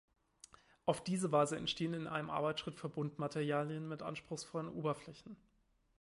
[0.87, 5.37] Auf diese Weise entstehen in einem Arbeitsschritt Verbundmaterialien mit anspruchsvollen Oberflächen.